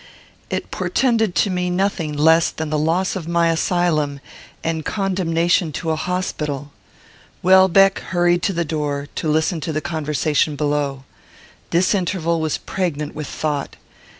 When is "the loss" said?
2.71-3.15